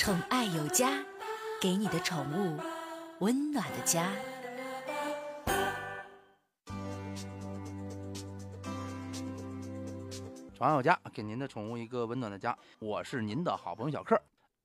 [0.00, 1.04] 宠爱有加，
[1.60, 2.58] 给你的宠物
[3.18, 4.10] 温暖的家。
[10.54, 12.56] 宠爱有家，给您的宠物一个温暖的家。
[12.78, 14.18] 我是您的好朋友小克。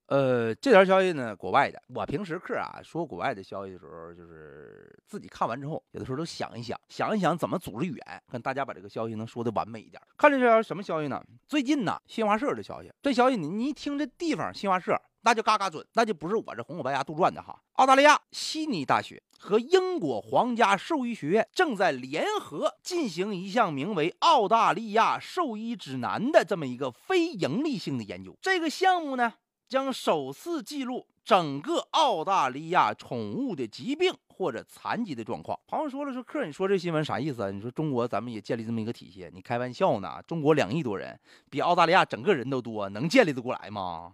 [0.06, 1.84] 呃，这条消息呢，国外的。
[1.90, 10.02] 我平时克啊说国外的消息的时候，就是自己看完之后，有的时候都想一想，想一想怎么组织语言，跟大家把这个消息能说的完美一点。
[10.18, 11.22] 看这条什么消息呢？
[11.46, 12.90] 最近呢，新华社的消息。
[13.02, 17.60] 这消息你你一听这地方，新华社那就嘎嘎准，那就不是我这红口白牙杜撰的哈。
[17.74, 28.38] 澳大利亚悉尼大学和英国皇家兽医学院正在联合进行一项名为《澳大利亚兽医指南》的这么一个非盈利性的研究。
[28.40, 29.34] 这个项目呢？
[29.68, 35.60] 将首次记录整个澳大利亚宠物的疾病或者残疾的状况。
[35.68, 37.50] 朋友说了，说客，你说这新闻啥意思啊？
[37.50, 40.22] 你说中国咱们也建立这么一个体系，你开玩笑呢？
[40.28, 41.20] 中国两亿多人，
[41.50, 44.14] 比澳大利亚整个人都多，能建立得过来吗？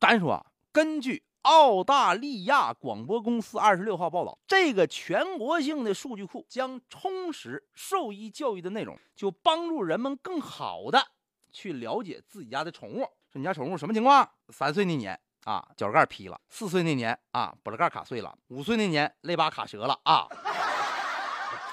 [0.00, 11.06] 咱说啊，根据澳大利亚广播公司二十六号报道，这个全国性的数据库将充实兽医教育的内容，就帮助人们更好的。
[11.52, 14.26] 去了解自己家的宠物，说你家宠物什么情况？
[14.48, 20.26] 三岁那年啊，脚盖劈了；四岁那年啊，脖子盖卡碎了；五岁那年肋巴卡折了啊。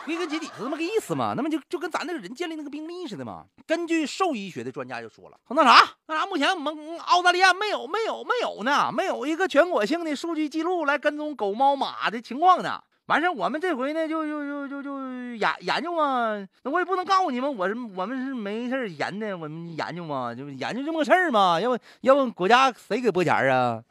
[0.05, 1.33] 归根结底是这么个意思嘛？
[1.35, 3.43] 那么就就跟咱那个人建立那个病例似的嘛。
[3.65, 12.81] 根据兽医学的专家就说了，说那啥那啥，目前我们澳大利亚没有没有没有呢，没有一个全国性的数据记录来跟踪狗猫马的情况呢。
[13.07, 14.99] 完事我们这回呢，就就就就就
[15.35, 16.45] 研研究嘛。
[16.63, 21.57] 那我也不能告诉你们，我是我们是没事研的，我们研究嘛，就研究这么个事儿嘛。
[21.59, 23.81] 要不要不国家谁给拨钱啊？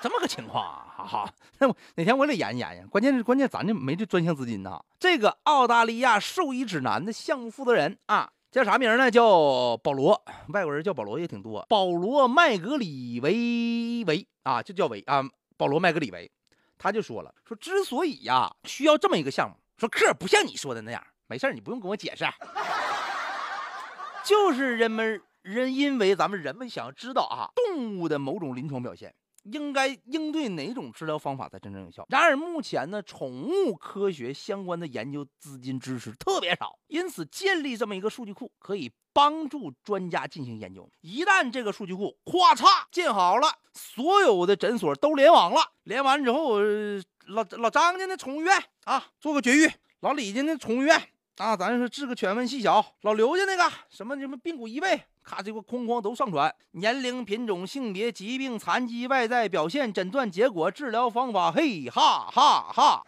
[0.00, 1.34] 这么个情况啊，哈哈。
[1.58, 2.88] 那我哪天我得研究研究。
[2.88, 4.82] 关键是关键，咱这没这专项资金呐。
[4.98, 9.10] 这个澳大利亚兽医指南的项目负责人啊，叫啥名呢？
[9.10, 11.64] 叫保罗，外国人叫保罗也挺多。
[11.68, 15.22] 保罗麦格里维维啊，就叫维啊，
[15.56, 16.30] 保罗麦格里维。
[16.78, 22.24] 他就说了，说之所以呀需要这么一个项目，说克不像你说的那样，没事你不用跟我解释，
[24.24, 29.14] 就是人们人因为咱们人们想要知道啊动物的某种临床表现。
[29.44, 32.06] 应该应对哪种治疗方法才真正有效？
[32.08, 40.88] 然而目前呢，宠物科学相关的研究资金支持特别少，因此建立这么一个数据库，可以帮助专家进行研究。
[41.00, 46.60] 一旦这个数据库咔嚓建好了，所有的诊所都联网了，连完之后，
[47.26, 49.68] 老老张家那宠物医院啊，做个绝育；
[50.00, 51.02] 老李家那宠物医院
[51.38, 55.02] 啊，咱说治个犬瘟细小；老刘家那个什么什么髌骨移位。
[55.30, 63.02] 他，这个哐哐都上传，年龄、品种、性别、疾病、残疾、外在表现、诊断结果、治疗方法，嘿哈哈哈，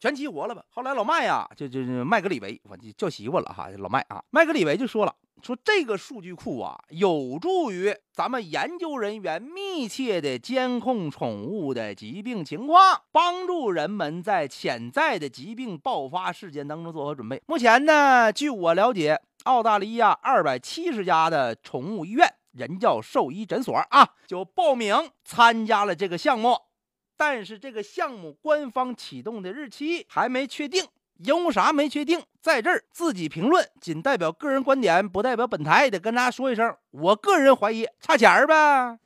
[0.00, 0.64] 全激活了吧？
[0.70, 5.14] 后来老麦呀，就就就麦格里维，我就叫媳妇了哈，老麦啊，麦格里维就说了。
[5.42, 17.42] 说这个数据库啊，有助于咱们研究人员密切的监控宠物的疾病情况，帮助人们在潜在的疾病爆发事件当中做好准备。
[17.46, 26.56] 目前呢，据我了解，澳大利亚二百七十家的宠物医院、人教兽医诊所啊，就报名参加了这个项目，
[27.16, 30.86] 但是这个项目官方启动的日期还没确定。
[31.18, 35.88] 因为啥没确定，在这儿自己评论，仅代表个人观点，不代表本台。
[35.88, 38.98] 得跟大家说一声，我个人怀疑差钱儿呗。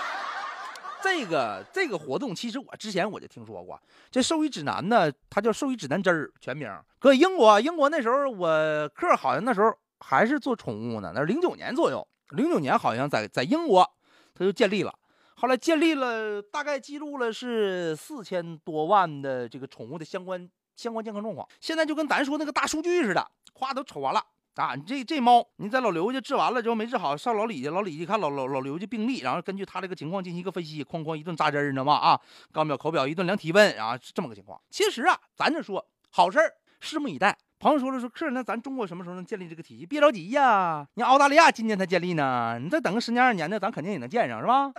[1.02, 3.80] 这个这个活动，其实我之前我就听说过。
[4.10, 6.70] 这兽医指南呢，它叫兽医指南针儿，全名。
[6.98, 13.90] 搁英国，英国那时候我克好像那时候还是做宠物呢，那是零九年左右，零九年好像在在英国，
[14.34, 14.92] 它就建立了。
[15.36, 20.46] 后来建立了，大概记录了是四千多万的这个宠物的相关。
[20.76, 24.22] 相关健康状况，现在就跟咱说那个大数据似的，夸都瞅完了
[24.56, 24.74] 啊！
[24.74, 31.94] 你这这猫，你在老刘家治完了之后没治好，上老李家，老李家看老老老刘家病例，然后根据他这个情况进行一个分析，哐哐一顿扎针，你知道吗？
[31.94, 32.20] 啊，
[32.52, 34.60] 肛表口表一顿量体温，啊，这么个情况。
[34.68, 37.36] 其实啊，咱这说好事儿，拭目以待。
[37.58, 39.86] 朋友说了说，客人那咱中国什么时候能建立这个体系？
[39.86, 44.72] 别着急呀，你澳大利亚今年才建立呢，你再等个十年二年的，咱肯定也能建上，是吧？